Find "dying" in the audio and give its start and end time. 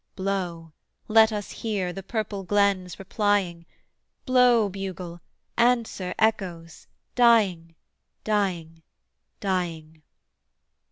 7.13-7.75, 8.23-8.81, 9.39-10.01